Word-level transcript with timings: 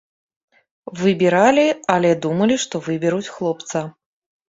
Выбіралі, 1.01 1.67
але 1.99 2.11
думалі, 2.25 2.61
што 2.67 2.85
выберуць 2.91 3.25
хлопца. 3.39 3.89